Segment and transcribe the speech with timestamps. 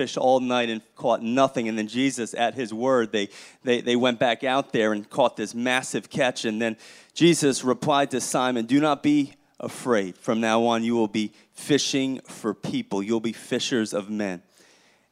[0.00, 1.68] fish all night and caught nothing.
[1.68, 3.28] And then Jesus, at his word, they,
[3.64, 6.46] they, they went back out there and caught this massive catch.
[6.46, 6.78] And then
[7.12, 10.16] Jesus replied to Simon, Do not be afraid.
[10.16, 14.42] From now on, you will be fishing for people, you'll be fishers of men.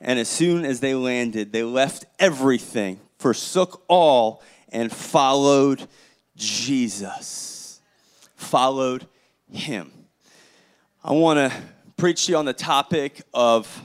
[0.01, 5.86] And as soon as they landed, they left everything, forsook all, and followed
[6.34, 7.82] Jesus.
[8.36, 9.07] Followed
[9.50, 9.93] him.
[11.05, 11.59] I want to
[11.98, 13.82] preach to you on the topic of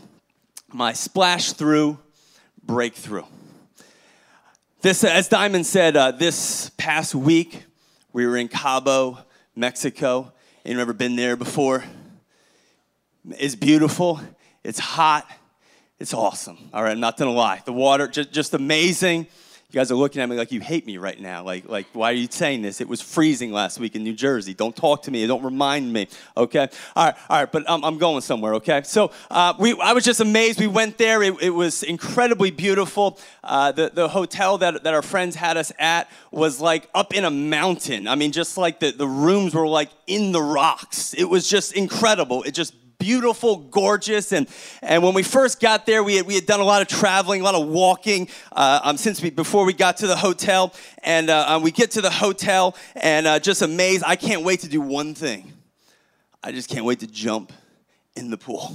[0.73, 1.99] my splash through
[2.63, 3.25] breakthrough.
[4.81, 7.63] This, as Diamond said, uh, this past week
[8.11, 9.19] we were in Cabo,
[9.55, 10.33] Mexico.
[10.65, 11.83] You've never been there before?
[13.29, 14.19] It's beautiful.
[14.63, 15.29] It's hot.
[15.99, 16.57] It's awesome.
[16.73, 17.61] All right, I'm not gonna lie.
[17.63, 19.27] The water, just, just amazing.
[19.73, 21.41] You guys are looking at me like you hate me right now.
[21.41, 22.79] Like, like, why are you saying this?
[22.79, 24.53] It was freezing last week in New Jersey.
[24.53, 25.25] Don't talk to me.
[25.25, 26.07] Don't remind me.
[26.37, 26.67] Okay.
[26.95, 27.15] All right.
[27.27, 27.51] All right.
[27.51, 28.53] But I'm going somewhere.
[28.53, 28.83] Okay.
[28.83, 30.59] So uh, we, I was just amazed.
[30.59, 31.23] We went there.
[31.23, 33.17] It, it was incredibly beautiful.
[33.43, 37.25] Uh, the the hotel that that our friends had us at was like up in
[37.25, 38.07] a mountain.
[38.07, 41.15] I mean, just like the the rooms were like in the rocks.
[41.15, 42.43] It was just incredible.
[42.43, 44.31] It just beautiful, gorgeous.
[44.31, 44.47] And,
[44.81, 47.41] and when we first got there, we had, we had done a lot of traveling,
[47.41, 50.73] a lot of walking uh, um, since we, before we got to the hotel.
[50.99, 54.05] And uh, um, we get to the hotel and uh, just amazed.
[54.07, 55.51] I can't wait to do one thing.
[56.41, 57.51] I just can't wait to jump
[58.15, 58.71] in the pool.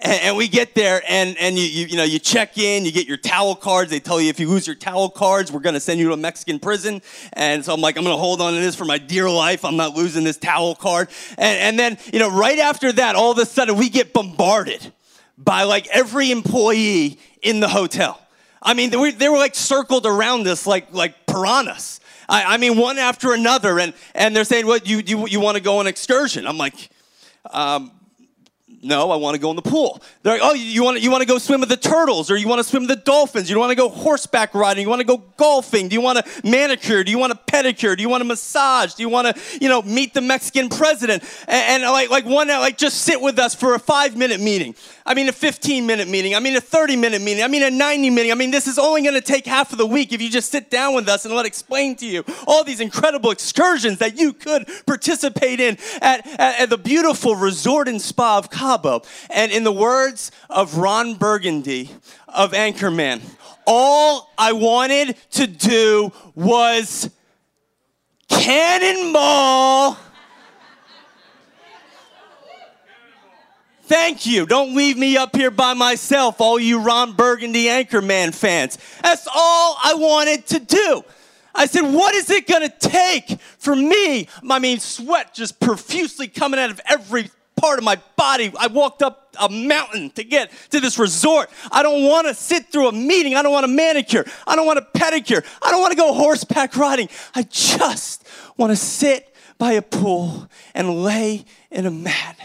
[0.00, 2.92] And, and, we get there and, and you, you, you, know, you check in, you
[2.92, 3.90] get your towel cards.
[3.90, 6.12] They tell you if you lose your towel cards, we're going to send you to
[6.12, 7.02] a Mexican prison.
[7.32, 9.64] And so I'm like, I'm going to hold on to this for my dear life.
[9.64, 11.08] I'm not losing this towel card.
[11.36, 14.92] And, and then, you know, right after that, all of a sudden we get bombarded
[15.36, 18.20] by like every employee in the hotel.
[18.62, 22.00] I mean, they were, they were like circled around us like, like piranhas.
[22.28, 23.78] I, I mean, one after another.
[23.78, 26.46] And, and they're saying, what, you, you, you want to go on an excursion?
[26.46, 26.90] I'm like,
[27.50, 27.92] um,
[28.82, 30.00] no, I want to go in the pool.
[30.22, 32.36] They're like, oh, you want to, you want to go swim with the turtles, or
[32.36, 33.50] you want to swim with the dolphins?
[33.50, 34.82] You want to go horseback riding?
[34.82, 35.88] You want to go golfing?
[35.88, 37.02] Do you want to manicure?
[37.02, 37.96] Do you want a pedicure?
[37.96, 38.94] Do you want a massage?
[38.94, 41.24] Do you want to, you know, meet the Mexican president?
[41.48, 44.76] And, and like, like one, like just sit with us for a five minute meeting.
[45.04, 46.34] I mean, a 15 minute meeting.
[46.36, 47.42] I mean, a 30 minute meeting.
[47.42, 48.30] I mean, a 90 minute.
[48.30, 50.52] I mean, this is only going to take half of the week if you just
[50.52, 54.32] sit down with us and let explain to you all these incredible excursions that you
[54.32, 59.00] could participate in at, at, at the beautiful resort and spa of Cabo.
[59.30, 61.90] And in the words of Ron Burgundy
[62.28, 63.22] of Anchorman,
[63.66, 67.10] all I wanted to do was
[68.28, 69.96] cannonball
[73.84, 74.44] Thank you.
[74.44, 78.76] Don't leave me up here by myself, all you Ron Burgundy Anchorman fans.
[79.02, 81.02] That's all I wanted to do.
[81.54, 84.28] I said, what is it going to take for me?
[84.46, 88.52] I mean, sweat just profusely coming out of every part of my body.
[88.58, 91.50] I walked up a mountain to get to this resort.
[91.70, 93.34] I don't want to sit through a meeting.
[93.34, 94.24] I don't want a manicure.
[94.46, 95.44] I don't want a pedicure.
[95.62, 97.08] I don't want to go horseback riding.
[97.34, 98.26] I just
[98.56, 102.38] want to sit by a pool and lay in a mat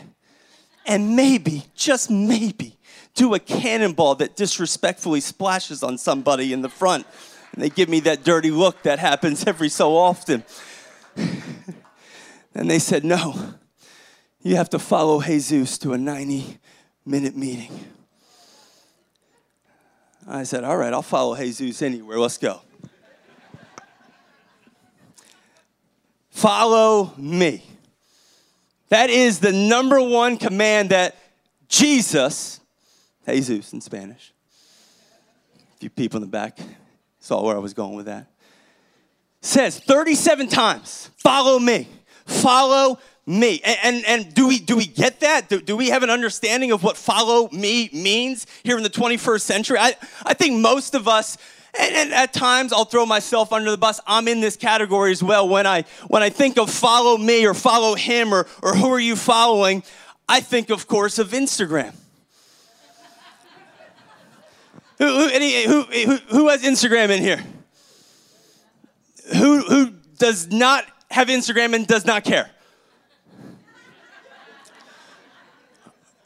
[0.86, 2.78] and maybe, just maybe,
[3.16, 7.06] do a cannonball that disrespectfully splashes on somebody in the front.
[7.54, 10.44] And they give me that dirty look that happens every so often.
[11.16, 13.54] and they said, No,
[14.44, 16.60] you have to follow Jesus to a 90
[17.06, 17.72] minute meeting.
[20.28, 22.20] I said, All right, I'll follow Jesus anywhere.
[22.20, 22.62] Let's go.
[26.30, 27.64] follow me.
[28.90, 31.16] That is the number one command that
[31.70, 32.60] Jesus,
[33.26, 34.34] Jesus in Spanish,
[35.76, 36.60] a few people in the back
[37.20, 38.28] saw where I was going with that,
[39.42, 41.88] says 37 times, follow me,
[42.26, 43.62] follow me.
[43.64, 45.50] And, and, and, do, we, do we get that?
[45.50, 49.42] Do, do we have an understanding of what follow me means here in the 21st
[49.42, 49.78] century?
[49.78, 49.96] I,
[50.26, 51.38] I think most of us
[51.80, 54.00] and, and, at times I'll throw myself under the bus.
[54.06, 55.50] I'm in this category as well.
[55.50, 59.00] When I when I think of follow me or follow him or or who are
[59.00, 59.82] you following,
[60.30, 61.96] I think of course of Instagram.
[65.00, 67.44] who, who, any, who, who, who has Instagram in here?
[69.36, 69.90] Who who
[70.20, 72.52] does not have Instagram and does not care?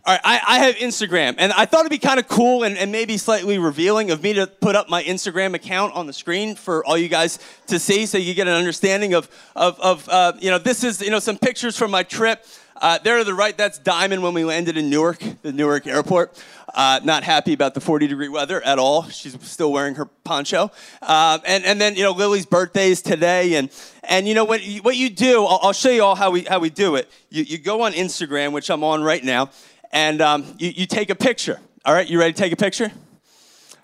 [0.08, 2.78] All right, I, I, have Instagram, and I thought it'd be kind of cool and,
[2.78, 6.56] and, maybe slightly revealing of me to put up my Instagram account on the screen
[6.56, 10.32] for all you guys to see, so you get an understanding of, of, of uh,
[10.40, 12.46] you know, this is, you know, some pictures from my trip.
[12.78, 16.42] Uh, there to the right, that's Diamond when we landed in Newark, the Newark airport.
[16.74, 19.10] Uh, not happy about the 40 degree weather at all.
[19.10, 20.72] She's still wearing her poncho.
[21.02, 23.56] Uh, and, and then, you know, Lily's birthday is today.
[23.56, 23.70] And,
[24.04, 26.44] and you know, what you, what you do, I'll, I'll show you all how we,
[26.44, 27.10] how we do it.
[27.30, 29.50] You, you go on Instagram, which I'm on right now,
[29.92, 31.60] and um, you, you take a picture.
[31.86, 32.92] All right, you ready to take a picture?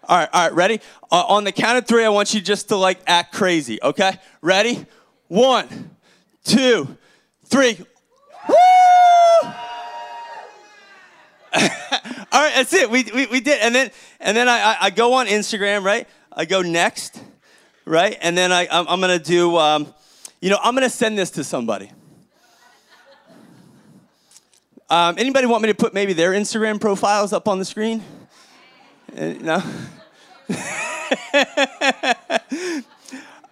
[0.05, 0.81] All right, all right, ready?
[1.11, 4.13] Uh, on the count of three, I want you just to like act crazy, okay?
[4.41, 4.85] Ready?
[5.29, 5.91] One,
[6.43, 6.97] two,
[7.45, 7.77] three.
[8.49, 8.55] Woo!
[11.53, 12.89] all right, that's it.
[12.89, 13.61] We, we, we did.
[13.61, 16.07] And then, and then I, I, I go on Instagram, right?
[16.31, 17.21] I go next,
[17.85, 18.17] right?
[18.21, 19.93] And then I, I'm, I'm going to do, um,
[20.41, 21.91] you know, I'm going to send this to somebody.
[24.89, 28.03] Um, anybody want me to put maybe their Instagram profiles up on the screen?
[29.17, 29.63] Uh, no?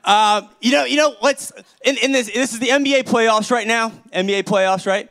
[0.04, 1.52] uh, you know, you know what's
[1.84, 2.32] in, in this?
[2.32, 3.90] This is the NBA playoffs right now.
[4.14, 5.10] NBA playoffs, right?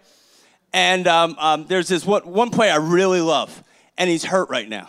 [0.73, 3.63] And um, um, there's this one, one player I really love,
[3.99, 4.89] and he's hurt right now.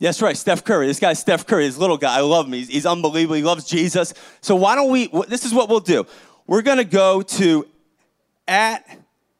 [0.00, 0.86] That's right, Steph Curry.
[0.86, 2.16] This guy's Steph Curry, this little guy.
[2.16, 2.52] I love him.
[2.52, 3.34] He's, he's unbelievable.
[3.34, 4.14] He loves Jesus.
[4.40, 5.08] So why don't we?
[5.26, 6.06] This is what we'll do.
[6.46, 7.66] We're gonna go to
[8.46, 8.97] at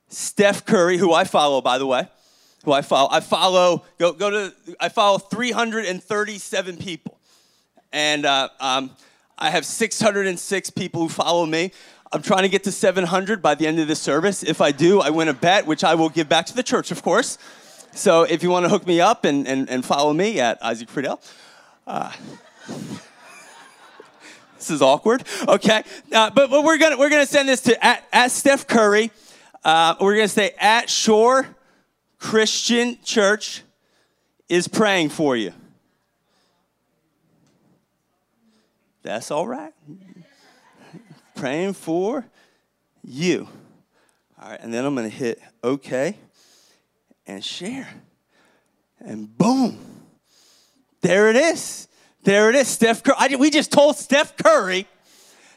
[0.08, 2.08] Steph Curry, who I follow, by the way.
[2.64, 3.08] Who I follow.
[3.10, 3.84] I follow.
[3.99, 4.55] Go go to.
[4.81, 7.19] I follow 337 people,
[7.93, 8.90] and uh, um,
[9.38, 11.72] I have 606 people who follow me.
[12.10, 14.43] I'm trying to get to 700 by the end of this service.
[14.43, 16.90] If I do, I win a bet, which I will give back to the church,
[16.90, 17.37] of course.
[17.93, 20.88] So if you want to hook me up and, and, and follow me at Isaac
[20.88, 21.20] Friedel.
[21.87, 22.12] Uh,
[24.56, 25.25] this is awkward.
[25.46, 25.82] Okay.
[26.12, 29.10] Uh, but, but we're going to we're gonna send this to at, at Steph Curry.
[29.64, 31.46] Uh, we're going to say at Shore
[32.19, 33.62] Christian Church
[34.49, 35.52] is praying for you.
[39.02, 39.72] That's all right
[41.38, 42.25] praying for
[43.05, 43.49] you.
[44.40, 46.16] All right, and then I'm going to hit OK
[47.26, 47.88] and share.
[49.00, 49.78] And boom,
[51.00, 51.87] there it is.
[52.25, 52.69] There it is.
[52.69, 53.16] Steph Curry.
[53.16, 54.87] I, we just told Steph Curry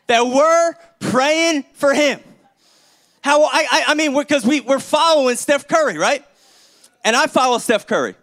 [0.08, 2.20] that we're praying for him.
[3.24, 6.26] How I, I, I mean, because we, we're following Steph Curry, right?
[7.04, 8.16] And I follow Steph Curry.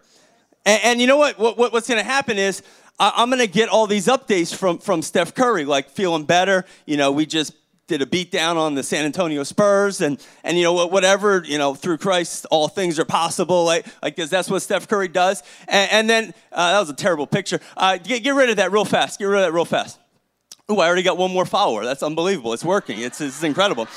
[0.65, 1.39] And, and you know what?
[1.39, 2.61] what what's going to happen is
[2.99, 6.65] I, going to get all these updates from, from Steph Curry, like feeling better.
[6.85, 7.53] You know, we just
[7.87, 11.57] did a beat down on the San Antonio Spurs and and you know whatever you
[11.57, 15.41] know through Christ all things are possible like like because that's what Steph Curry does
[15.67, 18.71] and, and then uh, that was a terrible picture uh, get, get rid of that
[18.71, 19.97] real fast get rid of that real fast
[20.71, 23.87] Ooh, I already got one more follower that's unbelievable it's working it's, it's incredible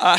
[0.00, 0.16] all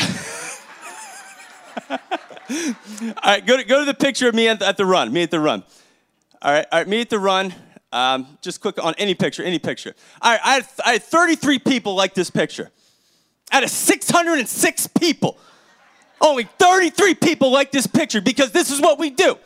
[3.24, 5.22] right go to, go to the picture of me at the, at the run me
[5.22, 5.62] at the run
[6.42, 7.54] all right all right me at the run
[7.94, 9.94] um, just click on any picture, any picture.
[10.20, 12.72] All right, I had, I had 33 people like this picture.
[13.52, 15.38] Out of 606 people,
[16.20, 19.38] only 33 people like this picture because this is what we do.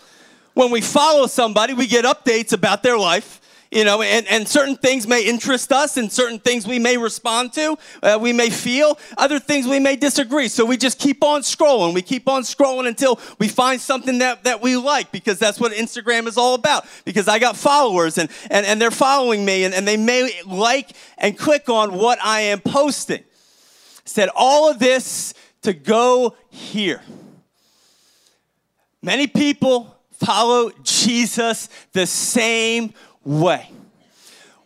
[0.54, 3.38] When we follow somebody, we get updates about their life
[3.70, 7.52] you know, and, and certain things may interest us, and certain things we may respond
[7.52, 10.48] to, uh, we may feel, other things we may disagree.
[10.48, 11.94] So we just keep on scrolling.
[11.94, 15.72] We keep on scrolling until we find something that, that we like, because that's what
[15.72, 16.86] Instagram is all about.
[17.04, 20.92] Because I got followers, and, and, and they're following me, and, and they may like
[21.18, 23.24] and click on what I am posting.
[24.04, 27.02] Said all of this to go here.
[29.02, 32.94] Many people follow Jesus the same
[33.24, 33.70] way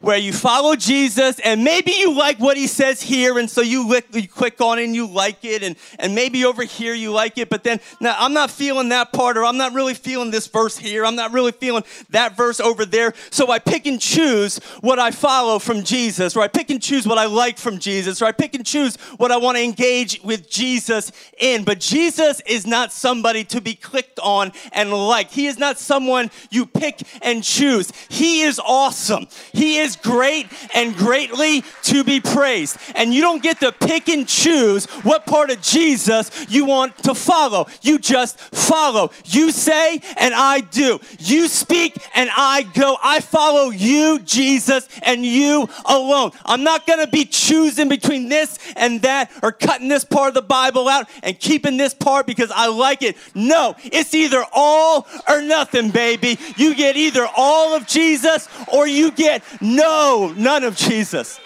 [0.03, 3.89] where you follow Jesus and maybe you like what he says here and so you,
[3.89, 7.13] lick, you click on it and you like it and, and maybe over here you
[7.13, 10.33] like it but then now I'm not feeling that part or I'm not really feeling
[10.33, 14.01] this verse here I'm not really feeling that verse over there so I pick and
[14.01, 17.79] choose what I follow from Jesus or I pick and choose what I like from
[17.79, 21.79] Jesus or I pick and choose what I want to engage with Jesus in but
[21.79, 26.67] Jesus is not somebody to be clicked on and liked he is not someone you
[26.67, 32.77] pick and choose he is awesome he is is great and greatly to be praised.
[32.95, 37.15] And you don't get to pick and choose what part of Jesus you want to
[37.15, 37.67] follow.
[37.83, 39.11] You just follow.
[39.25, 41.01] You say and I do.
[41.19, 42.97] You speak and I go.
[43.03, 46.33] I follow you, Jesus, and you alone.
[46.45, 50.35] I'm not going to be choosing between this and that or cutting this part of
[50.35, 53.17] the Bible out and keeping this part because I like it.
[53.35, 56.39] No, it's either all or nothing, baby.
[56.57, 61.41] You get either all of Jesus or you get no no, none of Jesus.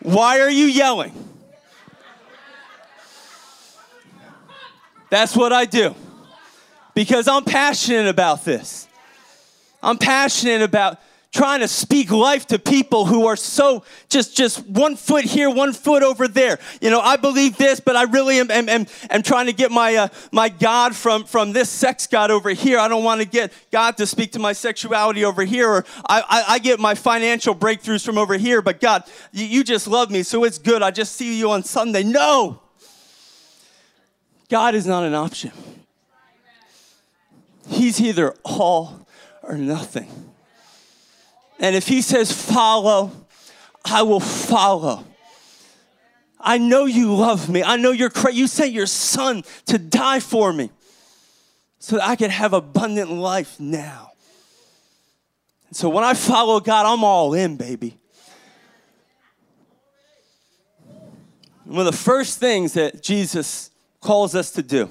[0.00, 1.14] Why are you yelling?
[5.08, 5.94] That's what I do.
[6.94, 8.88] Because I'm passionate about this.
[9.82, 10.98] I'm passionate about
[11.36, 15.74] trying to speak life to people who are so just just one foot here, one
[15.74, 16.58] foot over there.
[16.80, 19.70] You know, I believe this, but I really am, am, am, am trying to get
[19.70, 22.78] my uh, my God from from this sex God over here.
[22.78, 26.22] I don't want to get God to speak to my sexuality over here, or I,
[26.22, 28.62] I, I get my financial breakthroughs from over here.
[28.62, 30.82] But God, you, you just love me, so it's good.
[30.82, 32.02] I just see you on Sunday.
[32.02, 32.62] No,
[34.48, 35.52] God is not an option.
[37.68, 39.06] He's either all
[39.42, 40.26] or nothing.
[41.58, 43.12] And if he says follow,
[43.84, 45.04] I will follow.
[46.38, 47.62] I know you love me.
[47.62, 50.70] I know you're cra- you sent your son to die for me
[51.78, 54.12] so that I could have abundant life now.
[55.68, 57.96] And so when I follow God, I'm all in, baby.
[61.64, 63.70] One of the first things that Jesus
[64.00, 64.88] calls us to do.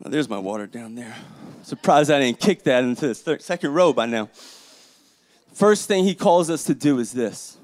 [0.00, 1.14] Well, there's my water down there.
[1.66, 4.30] Surprised I didn't kick that into the third, second row by now.
[5.52, 7.58] First thing he calls us to do is this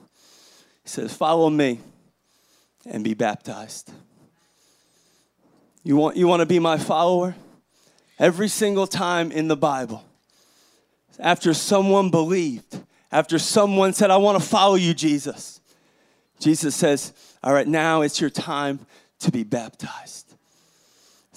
[0.82, 1.78] He says, Follow me
[2.84, 3.92] and be baptized.
[5.84, 7.36] You want, you want to be my follower?
[8.18, 10.02] Every single time in the Bible,
[11.20, 12.80] after someone believed,
[13.12, 15.60] after someone said, I want to follow you, Jesus,
[16.40, 18.80] Jesus says, All right, now it's your time
[19.20, 20.31] to be baptized.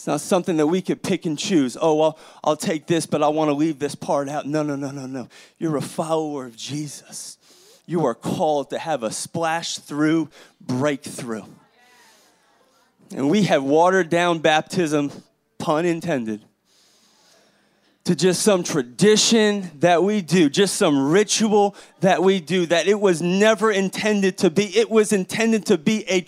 [0.06, 1.76] It's not something that we could pick and choose.
[1.82, 4.46] Oh, well, I'll take this, but I want to leave this part out.
[4.46, 5.28] No, no, no, no, no.
[5.58, 7.40] You're a follower of Jesus.
[7.88, 10.30] You are called to have a splash through
[10.62, 11.46] breakthrough.
[13.16, 15.12] And we have watered down baptism,
[15.58, 16.46] pun intended,
[18.04, 23.00] to just some tradition that we do, just some ritual that we do, that it
[23.00, 24.66] was never intended to be.
[24.66, 26.22] It was intended to be a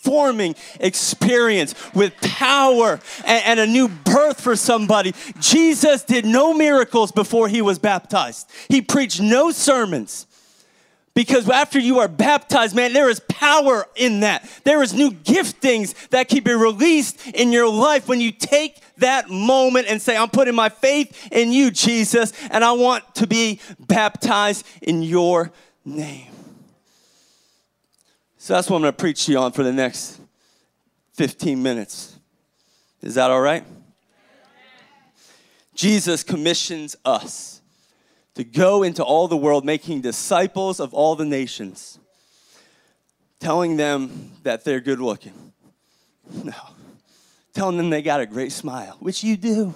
[0.00, 5.14] transforming experience with power and, and, a new birth for somebody.
[5.38, 10.26] Jesus did no miracles before he was baptized, he preached no sermons.
[11.12, 14.48] Because after you are baptized, man, there is power in that.
[14.62, 19.28] There is new giftings that can be released in your life when you take that
[19.28, 23.58] moment and say, I'm putting my faith in you, Jesus, and I want to be
[23.80, 25.50] baptized in your
[25.84, 26.39] name.
[28.50, 30.20] So that's what I'm going to preach to you on for the next
[31.12, 32.16] 15 minutes.
[33.00, 33.62] Is that all right?
[35.72, 37.60] Jesus commissions us
[38.34, 42.00] to go into all the world, making disciples of all the nations,
[43.38, 45.52] telling them that they're good looking.
[46.42, 46.52] No.
[47.54, 49.72] Telling them they got a great smile, which you do,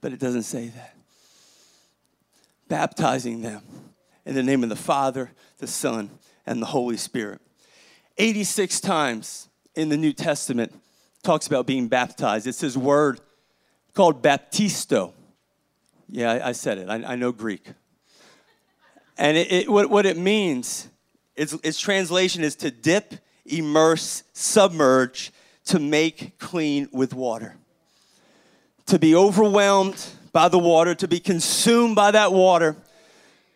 [0.00, 0.94] but it doesn't say that.
[2.68, 3.62] Baptizing them
[4.24, 6.08] in the name of the Father, the Son,
[6.46, 7.40] and the Holy Spirit.
[8.20, 10.74] 86 times in the New Testament
[11.22, 12.46] talks about being baptized.
[12.46, 13.18] It's his word
[13.94, 15.14] called baptisto.
[16.10, 16.90] Yeah, I, I said it.
[16.90, 17.64] I, I, know Greek.
[19.16, 20.88] And it, it, what, what it means,
[21.34, 23.14] its, its translation is to dip,
[23.46, 25.32] immerse, submerge,
[25.66, 27.56] to make clean with water.
[28.86, 32.76] To be overwhelmed by the water, to be consumed by that water,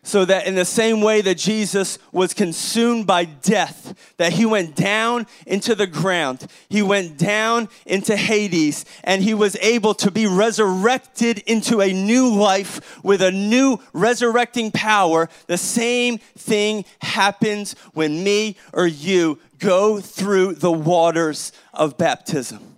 [0.05, 4.77] so that in the same way that Jesus was consumed by death, that he went
[4.77, 10.27] down into the ground, he went down into Hades, and he was able to be
[10.27, 15.29] resurrected into a new life with a new resurrecting power.
[15.47, 22.77] The same thing happens when me or you go through the waters of baptism.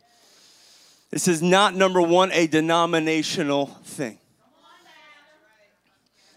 [1.10, 4.18] This is not, number one, a denominational thing.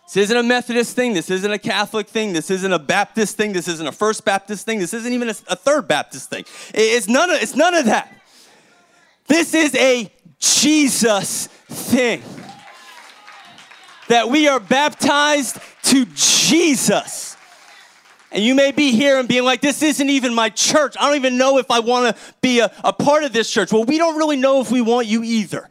[0.09, 1.13] This isn't a Methodist thing.
[1.13, 2.33] This isn't a Catholic thing.
[2.33, 3.53] This isn't a Baptist thing.
[3.53, 4.79] This isn't a First Baptist thing.
[4.79, 6.45] This isn't even a, a Third Baptist thing.
[6.73, 8.11] It's none, of, it's none of that.
[9.27, 12.23] This is a Jesus thing.
[14.07, 17.37] That we are baptized to Jesus.
[18.31, 20.95] And you may be here and being like, this isn't even my church.
[20.99, 23.71] I don't even know if I want to be a, a part of this church.
[23.71, 25.69] Well, we don't really know if we want you either.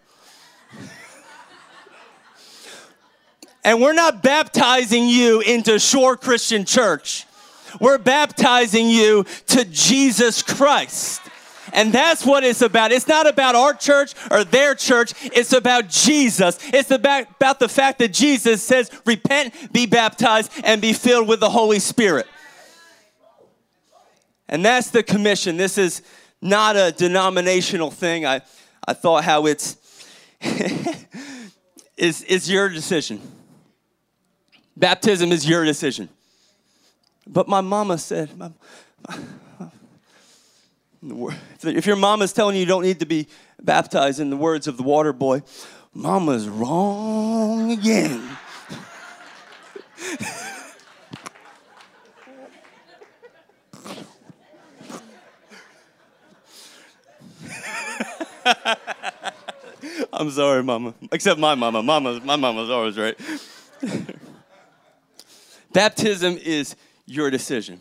[3.64, 7.26] And we're not baptizing you into Shore Christian Church.
[7.80, 11.20] We're baptizing you to Jesus Christ.
[11.72, 12.92] And that's what it's about.
[12.92, 15.12] It's not about our church or their church.
[15.24, 16.58] It's about Jesus.
[16.72, 21.40] It's about, about the fact that Jesus says, repent, be baptized, and be filled with
[21.40, 22.26] the Holy Spirit.
[24.48, 25.58] And that's the commission.
[25.58, 26.02] This is
[26.40, 28.24] not a denominational thing.
[28.24, 28.40] I,
[28.86, 29.76] I thought how it's,
[30.40, 33.20] it's, it's your decision.
[34.78, 36.08] Baptism is your decision.
[37.26, 38.52] But my mama said, my,
[41.02, 43.26] my, if your mama's telling you you don't need to be
[43.60, 45.42] baptized in the words of the water boy,
[45.92, 48.22] mama's wrong again.
[60.12, 60.94] I'm sorry, mama.
[61.10, 61.82] Except my mama.
[61.82, 63.18] Mama, my mama's always right.
[65.78, 66.74] Baptism is
[67.06, 67.78] your decision.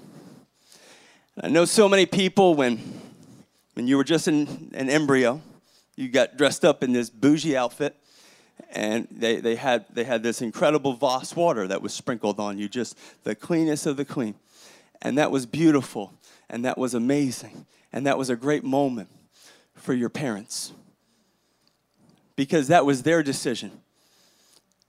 [1.42, 2.78] I know so many people when,
[3.74, 5.42] when you were just an, an embryo,
[5.96, 7.96] you got dressed up in this bougie outfit,
[8.70, 12.70] and they, they, had, they had this incredible Voss water that was sprinkled on you,
[12.70, 14.36] just the cleanest of the clean.
[15.02, 16.14] And that was beautiful,
[16.52, 19.10] and that was amazing, and that was a great moment
[19.74, 20.72] for your parents
[22.36, 23.72] because that was their decision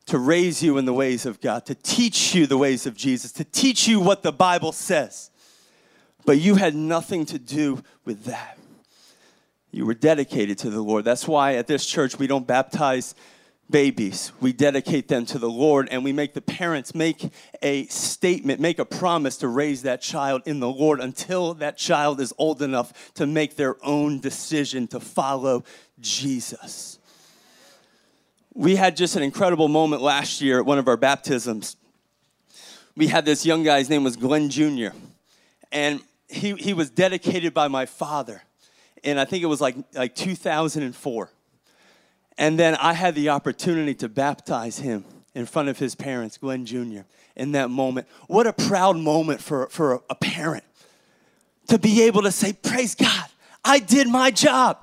[0.09, 3.31] to raise you in the ways of God, to teach you the ways of Jesus,
[3.33, 5.31] to teach you what the Bible says.
[6.25, 8.59] But you had nothing to do with that.
[9.71, 11.05] You were dedicated to the Lord.
[11.05, 13.15] That's why at this church we don't baptize
[13.71, 14.33] babies.
[14.41, 18.79] We dedicate them to the Lord and we make the parents make a statement, make
[18.79, 23.13] a promise to raise that child in the Lord until that child is old enough
[23.15, 25.65] to make their own decision to follow
[26.01, 26.98] Jesus.
[28.59, 31.77] We had just an incredible moment last year at one of our baptisms.
[32.97, 34.89] We had this young guy's name was Glenn Jr.
[35.71, 38.43] And he, he was dedicated by my father.
[39.05, 41.31] And I think it was like, like 2004
[42.39, 46.65] and then I had the opportunity to baptize him in front of his parents, Glenn
[46.65, 47.01] Jr.,
[47.35, 48.07] in that moment.
[48.29, 50.65] What a proud moment for, for a parent
[51.67, 53.25] to be able to say, Praise God,
[53.65, 54.79] I did my job.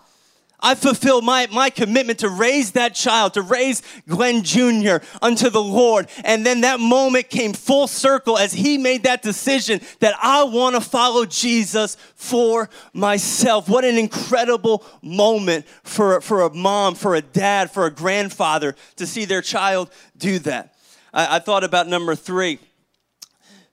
[0.66, 4.98] I fulfilled my, my commitment to raise that child, to raise Glenn Jr.
[5.22, 6.08] unto the Lord.
[6.24, 10.74] And then that moment came full circle as he made that decision that I want
[10.74, 13.70] to follow Jesus for myself.
[13.70, 19.06] What an incredible moment for, for a mom, for a dad, for a grandfather to
[19.06, 20.74] see their child do that.
[21.14, 22.58] I, I thought about number three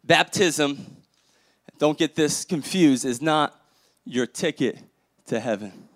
[0.04, 0.98] baptism,
[1.78, 3.58] don't get this confused, is not
[4.04, 4.78] your ticket
[5.28, 5.88] to heaven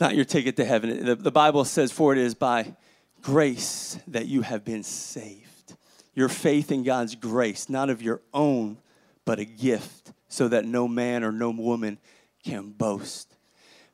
[0.00, 1.04] not your ticket to heaven.
[1.04, 2.74] The, the Bible says, For it is by
[3.22, 5.74] grace that you have been saved.
[6.14, 8.78] Your faith in God's grace, not of your own,
[9.24, 11.98] but a gift, so that no man or no woman
[12.44, 13.34] can boast.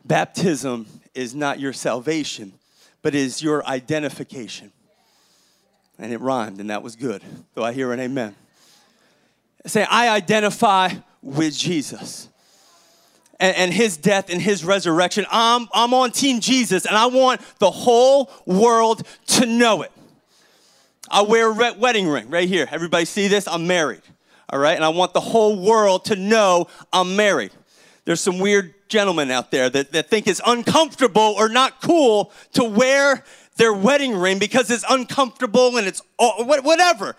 [0.05, 2.53] Baptism is not your salvation,
[3.03, 4.73] but is your identification.
[5.99, 7.23] And it rhymed, and that was good.
[7.55, 8.35] Do I hear an amen?
[9.67, 10.91] Say, I identify
[11.23, 12.29] with Jesus
[13.41, 15.27] and, and, his death and his resurrection.
[15.31, 19.93] I'm, I'm on Team Jesus, and I want the whole world to know it.
[21.11, 22.67] I wear a wedding ring right here.
[22.71, 23.47] Everybody see this?
[23.47, 24.03] I'm married.
[24.51, 24.75] All right?
[24.75, 27.53] And I want the whole world to know I'm married.
[28.05, 32.65] There's some weird gentlemen out there that, that think it's uncomfortable or not cool to
[32.65, 33.25] wear
[33.57, 37.17] their wedding ring because it's uncomfortable and it's whatever.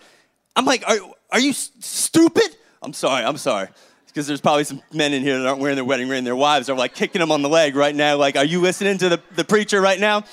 [0.54, 0.98] I'm like, are,
[1.30, 2.56] are you stupid?
[2.82, 3.68] I'm sorry, I'm sorry
[4.16, 6.24] because there's probably some men in here that aren't wearing their wedding ring.
[6.24, 8.16] Their wives are like kicking them on the leg right now.
[8.16, 10.24] Like, are you listening to the, the preacher right now?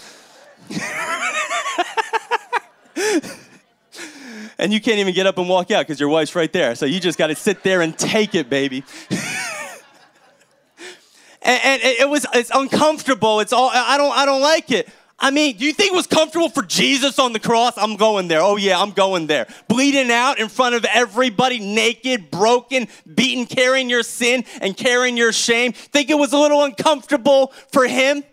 [4.58, 6.76] and you can't even get up and walk out because your wife's right there.
[6.76, 8.86] So you just got to sit there and take it, baby.
[11.42, 13.42] and, and, it was it's uncomfortable.
[13.42, 14.88] It's all I don't I don't like it.
[15.24, 17.78] I mean, do you think it was comfortable for Jesus on the cross?
[17.78, 18.42] I'm going there.
[18.42, 19.48] Oh, yeah, I'm going there.
[19.70, 25.32] Bleeding out in front of everybody, naked, broken, beaten, carrying your sin and carrying your
[25.32, 25.72] shame.
[25.72, 28.26] Think it was a little uncomfortable for him?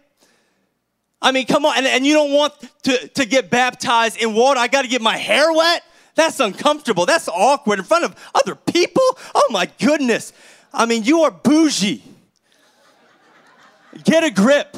[1.22, 1.76] I mean, come on.
[1.76, 4.58] And, and you don't want to, to get baptized in water.
[4.58, 5.84] I got to get my hair wet?
[6.16, 7.06] That's uncomfortable.
[7.06, 9.04] That's awkward in front of other people.
[9.32, 10.32] Oh, my goodness.
[10.74, 12.02] I mean, you are bougie.
[14.02, 14.76] Get a grip,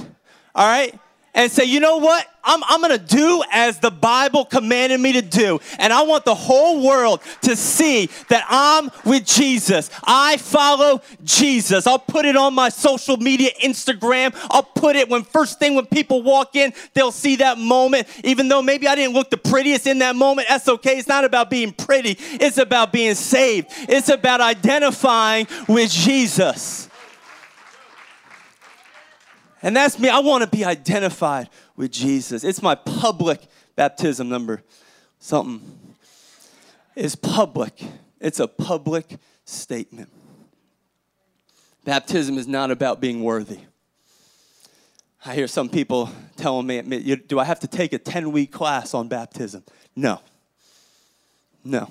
[0.55, 0.99] all right?
[1.35, 2.27] And say, you know what?
[2.45, 5.61] I'm, I'm gonna do as the Bible commanded me to do.
[5.79, 9.91] And I want the whole world to see that I'm with Jesus.
[10.05, 11.87] I follow Jesus.
[11.87, 14.35] I'll put it on my social media, Instagram.
[14.51, 18.09] I'll put it when first thing when people walk in, they'll see that moment.
[18.25, 20.99] Even though maybe I didn't look the prettiest in that moment, that's okay.
[20.99, 26.89] It's not about being pretty, it's about being saved, it's about identifying with Jesus.
[29.63, 30.09] And that's me.
[30.09, 32.43] I want to be identified with Jesus.
[32.45, 33.41] It's my public
[33.77, 34.63] baptism number
[35.19, 35.79] something.
[36.97, 37.81] It's public.
[38.21, 39.07] It's a public
[39.45, 40.11] statement.
[41.85, 43.61] Baptism is not about being worthy.
[45.25, 48.95] I hear some people telling me, do I have to take a 10 week class
[48.95, 49.63] on baptism?
[49.95, 50.21] No.
[51.65, 51.91] No.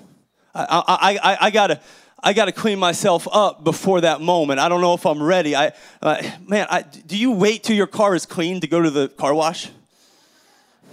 [0.54, 1.80] I, I, I, I got to
[2.22, 4.60] I got to clean myself up before that moment.
[4.60, 5.56] I don't know if I'm ready.
[5.56, 8.90] I, uh, man, I, do you wait till your car is clean to go to
[8.90, 9.70] the car wash?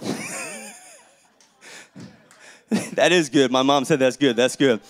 [2.70, 3.52] that is good.
[3.52, 4.34] My mom said that's good.
[4.34, 4.80] That's good.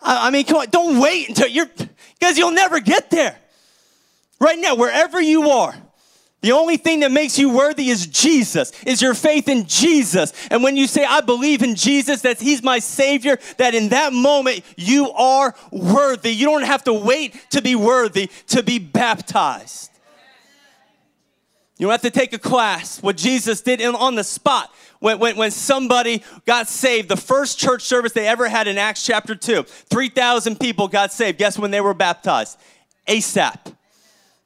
[0.00, 1.68] I, I mean, come on, don't wait until you're,
[2.18, 3.36] because you'll never get there.
[4.40, 5.74] Right now, wherever you are,
[6.42, 10.32] the only thing that makes you worthy is Jesus, is your faith in Jesus.
[10.50, 14.12] And when you say, I believe in Jesus, that He's my Savior, that in that
[14.12, 16.30] moment you are worthy.
[16.30, 19.90] You don't have to wait to be worthy to be baptized.
[21.78, 23.00] You don't have to take a class.
[23.00, 27.82] What Jesus did on the spot when, when, when somebody got saved, the first church
[27.82, 31.38] service they ever had in Acts chapter 2, 3,000 people got saved.
[31.38, 32.58] Guess when they were baptized?
[33.08, 33.74] ASAP.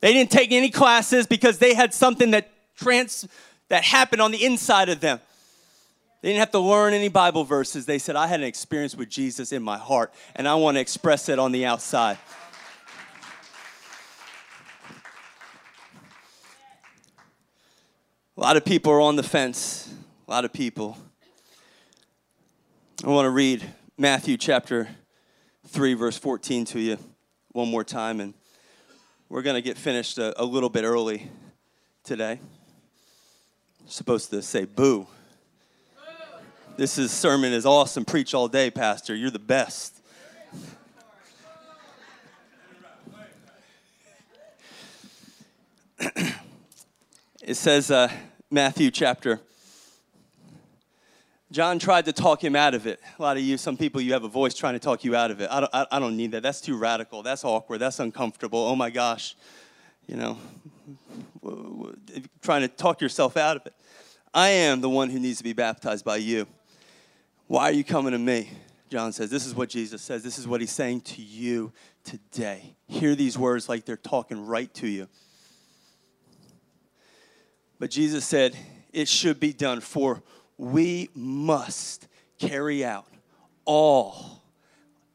[0.00, 3.26] They didn't take any classes because they had something that trans
[3.68, 5.20] that happened on the inside of them.
[6.22, 7.86] They didn't have to learn any Bible verses.
[7.86, 10.80] They said, I had an experience with Jesus in my heart, and I want to
[10.80, 12.18] express it on the outside.
[18.36, 19.94] A lot of people are on the fence.
[20.28, 20.98] A lot of people.
[23.04, 23.62] I want to read
[23.96, 24.88] Matthew chapter
[25.68, 26.98] 3, verse 14 to you
[27.52, 28.34] one more time, and
[29.28, 31.28] we're going to get finished a, a little bit early
[32.04, 32.40] today.
[33.86, 35.06] supposed to say boo.
[36.76, 38.04] This is, sermon is awesome.
[38.04, 39.14] Preach all day, Pastor.
[39.14, 40.02] You're the best.
[47.42, 48.12] it says, uh,
[48.50, 49.40] Matthew chapter.
[51.56, 53.00] John tried to talk him out of it.
[53.18, 55.30] A lot of you, some people, you have a voice trying to talk you out
[55.30, 55.48] of it.
[55.50, 56.42] I don't, I, I don't need that.
[56.42, 57.22] That's too radical.
[57.22, 57.78] That's awkward.
[57.78, 58.58] That's uncomfortable.
[58.58, 59.36] Oh my gosh.
[60.06, 60.38] You know,
[62.42, 63.72] trying to talk yourself out of it.
[64.34, 66.46] I am the one who needs to be baptized by you.
[67.46, 68.50] Why are you coming to me?
[68.90, 70.22] John says, This is what Jesus says.
[70.22, 71.72] This is what he's saying to you
[72.04, 72.76] today.
[72.86, 75.08] Hear these words like they're talking right to you.
[77.78, 78.54] But Jesus said,
[78.92, 80.22] It should be done, for
[80.58, 83.06] we must carry out
[83.64, 84.42] all,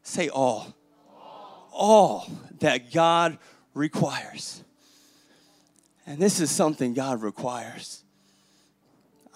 [0.02, 0.74] say all,
[1.10, 3.38] all, all that God
[3.74, 4.62] requires.
[6.06, 8.02] And this is something God requires.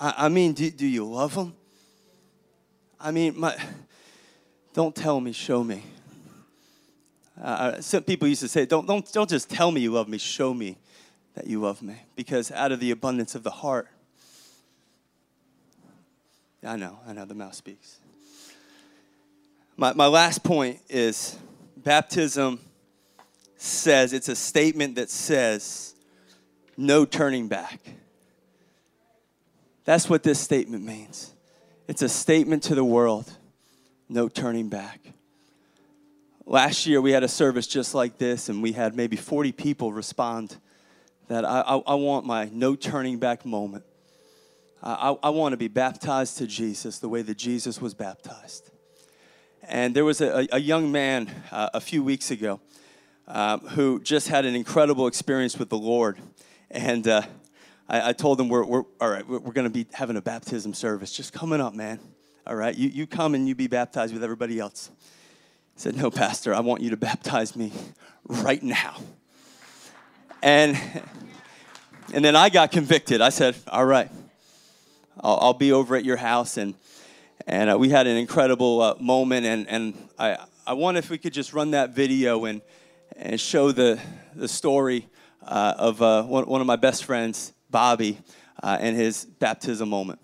[0.01, 1.55] I, I mean, do, do you love Him?
[3.01, 3.57] I mean, my,
[4.75, 5.83] don't tell me, show me.
[7.41, 10.19] Uh, some people used to say, don't, don't, don't just tell me you love me,
[10.19, 10.79] show me
[11.35, 11.97] that you love me.
[12.15, 13.89] Because out of the abundance of the heart,
[16.67, 17.99] I know, I know, the mouth speaks.
[19.77, 21.39] My, my last point is
[21.77, 22.61] baptism
[23.57, 25.95] says, it's a statement that says,
[26.77, 27.81] no turning back.
[29.85, 31.33] That's what this statement means.
[31.89, 33.33] It's a statement to the world
[34.09, 35.01] no turning back.
[36.45, 39.93] Last year, we had a service just like this, and we had maybe 40 people
[39.93, 40.57] respond
[41.29, 43.85] that I, I, I want my no turning back moment.
[44.87, 48.71] I, I, want to be baptized to Jesus the way that Jesus was baptized.
[49.65, 52.61] And there was a, a young man uh, a few weeks ago
[53.27, 56.21] uh, who just had an incredible experience with the Lord.
[56.71, 57.23] And uh,
[57.89, 60.23] I, I told him, we're, we're all right, we're, we're going to be having a
[60.23, 61.99] baptism service just coming up, man.
[62.47, 64.93] All right, you, you come and you be baptized with everybody else.
[65.75, 67.73] He said, No, Pastor, I want you to baptize me
[68.25, 68.99] right now.
[70.45, 70.81] And,
[72.15, 73.21] and then I got convicted.
[73.21, 74.13] I said, All right,
[75.21, 76.57] I'll, I'll be over at your house.
[76.57, 76.75] And,
[77.47, 79.47] and uh, we had an incredible uh, moment.
[79.47, 82.61] And, and I, I wonder if we could just run that video and,
[83.17, 84.01] and show the,
[84.35, 85.09] the story
[85.43, 88.19] uh, of uh, one, one of my best friends Bobby
[88.63, 90.19] uh, and his baptism moment.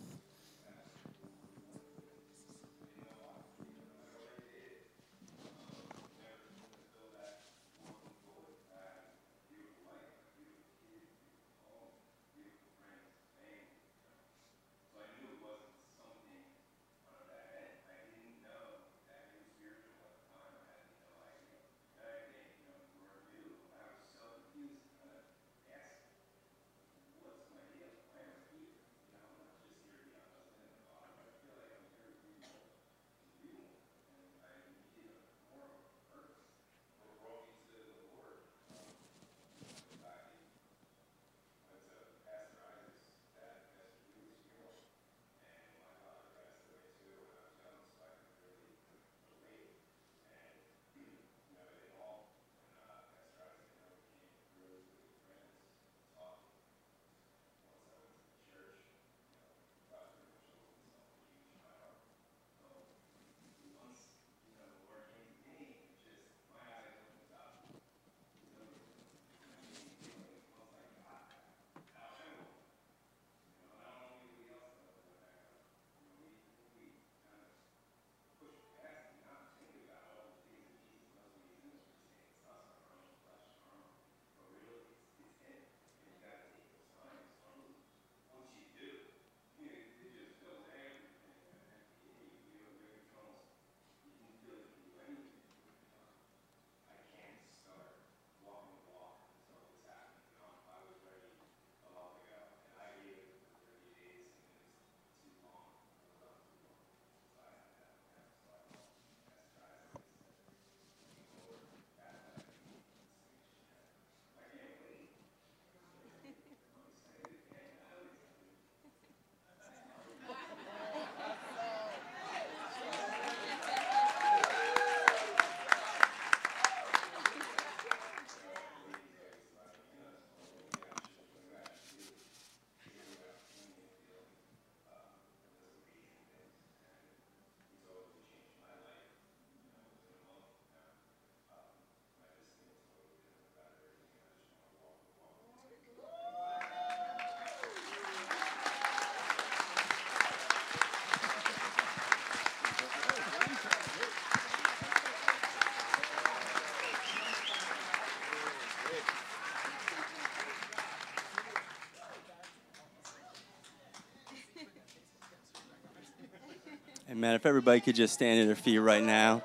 [167.22, 167.36] Amen.
[167.36, 169.42] If everybody could just stand to their feet right now.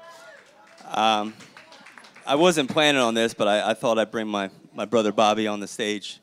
[0.83, 1.35] Um,
[2.25, 5.45] I wasn't planning on this, but I, I thought I'd bring my, my brother Bobby
[5.45, 6.19] on the stage.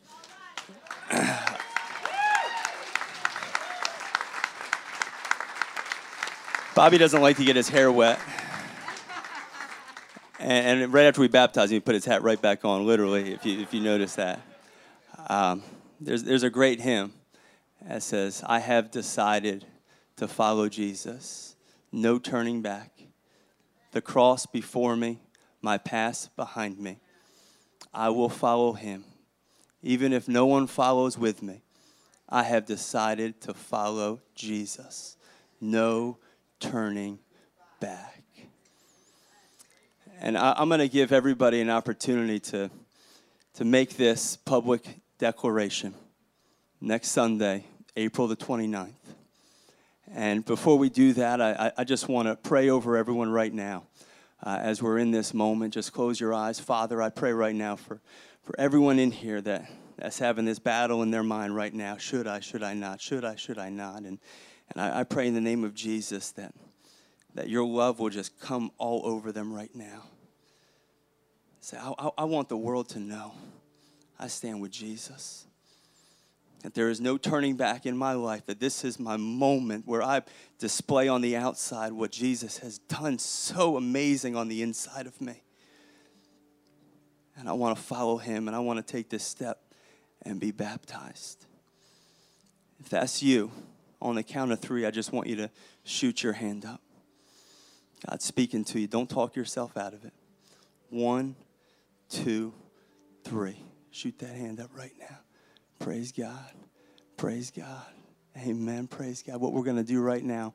[6.74, 8.18] Bobby doesn't like to get his hair wet.
[10.40, 13.32] And, and right after we baptized him, he put his hat right back on, literally,
[13.32, 14.40] if you, if you notice that.
[15.28, 15.62] Um,
[16.00, 17.12] there's, there's a great hymn
[17.86, 19.64] that says, I have decided
[20.16, 21.56] to follow Jesus,
[21.92, 22.92] no turning back.
[23.92, 25.20] The cross before me,
[25.62, 26.98] my past behind me.
[27.92, 29.04] I will follow him,
[29.82, 31.62] even if no one follows with me.
[32.28, 35.16] I have decided to follow Jesus.
[35.60, 36.18] No
[36.58, 37.18] turning
[37.80, 38.22] back.
[40.20, 42.70] And I, am going to give everybody an opportunity to,
[43.54, 45.94] to make this public declaration
[46.80, 49.03] next Sunday, April the 29th.
[50.12, 53.84] And before we do that, I, I just want to pray over everyone right now.
[54.42, 56.60] Uh, as we're in this moment, just close your eyes.
[56.60, 58.02] Father, I pray right now for,
[58.42, 61.96] for everyone in here that, that's having this battle in their mind right now.
[61.96, 63.00] Should I, should I not?
[63.00, 64.02] Should I, should I not?
[64.02, 64.18] And,
[64.74, 66.54] and I, I pray in the name of Jesus that,
[67.34, 70.02] that your love will just come all over them right now.
[71.60, 73.32] Say, I, I, I want the world to know
[74.18, 75.46] I stand with Jesus.
[76.64, 80.02] That there is no turning back in my life, that this is my moment where
[80.02, 80.22] I
[80.58, 85.42] display on the outside what Jesus has done so amazing on the inside of me.
[87.36, 89.60] And I want to follow him and I want to take this step
[90.22, 91.44] and be baptized.
[92.80, 93.50] If that's you,
[94.00, 95.50] on the count of three, I just want you to
[95.82, 96.80] shoot your hand up.
[98.08, 98.86] God's speaking to you.
[98.86, 100.14] Don't talk yourself out of it.
[100.88, 101.36] One,
[102.08, 102.54] two,
[103.22, 103.62] three.
[103.90, 105.23] Shoot that hand up right now.
[105.78, 106.52] Praise God.
[107.16, 107.86] Praise God.
[108.36, 108.86] Amen.
[108.86, 109.40] Praise God.
[109.40, 110.54] What we're going to do right now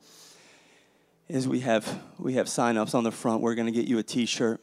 [1.27, 3.41] is we have we have sign-ups on the front.
[3.41, 4.61] We're going to get you a t-shirt.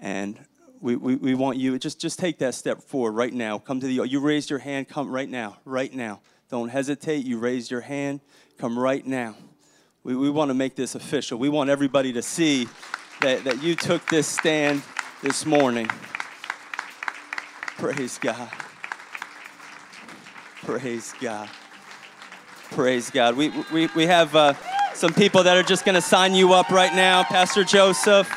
[0.00, 0.38] And
[0.80, 3.58] we, we, we want you just just take that step forward right now.
[3.58, 5.58] Come to the you raised your hand, come right now.
[5.64, 6.20] Right now.
[6.48, 7.24] Don't hesitate.
[7.24, 8.20] You raised your hand.
[8.58, 9.34] Come right now.
[10.04, 11.38] We, we want to make this official.
[11.38, 12.68] We want everybody to see
[13.20, 14.82] that, that you took this stand
[15.22, 15.88] this morning.
[17.76, 18.50] Praise God.
[20.66, 21.48] Praise God.
[22.72, 23.36] Praise God.
[23.36, 24.54] We, we, we have uh,
[24.94, 27.22] some people that are just going to sign you up right now.
[27.22, 28.28] Pastor Joseph,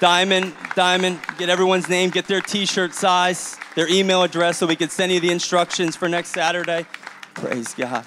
[0.00, 4.74] Diamond, Diamond, get everyone's name, get their t shirt size, their email address so we
[4.74, 6.86] can send you the instructions for next Saturday.
[7.34, 8.06] Praise God.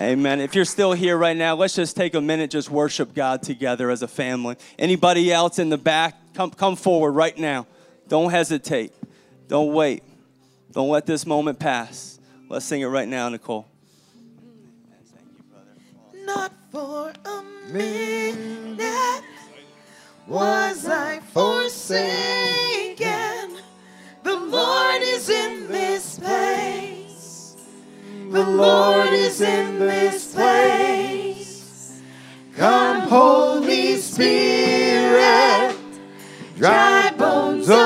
[0.00, 0.40] Amen.
[0.40, 3.90] If you're still here right now, let's just take a minute, just worship God together
[3.90, 4.54] as a family.
[4.78, 7.66] Anybody else in the back, come, come forward right now.
[8.06, 8.92] Don't hesitate.
[9.48, 10.04] Don't wait.
[10.72, 12.18] Don't let this moment pass.
[12.48, 13.66] Let's sing it right now, Nicole.
[16.24, 19.22] Not for a minute
[20.26, 21.98] was I forsaken.
[24.22, 27.56] The Lord is in this place.
[28.30, 32.00] The Lord is in this place.
[32.56, 35.76] Come, Holy Spirit,
[36.56, 37.66] dry bones.